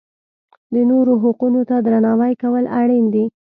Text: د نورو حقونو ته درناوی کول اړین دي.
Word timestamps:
د 0.73 0.75
نورو 0.91 1.13
حقونو 1.23 1.61
ته 1.69 1.75
درناوی 1.87 2.33
کول 2.41 2.63
اړین 2.81 3.05
دي. 3.13 3.25